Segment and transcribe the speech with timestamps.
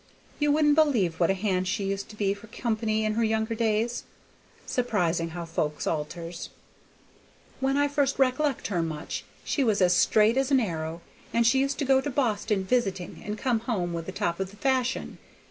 [0.39, 3.53] You wouldn't believe what a hand she used to be for company in her younger
[3.53, 4.03] days.
[4.65, 6.49] Surprisin' how folks alters.
[7.59, 11.01] When I first rec'lect her much she was as straight as an arrow,
[11.31, 14.49] and she used to go to Boston visiting and come home with the top of
[14.49, 15.19] the fashion.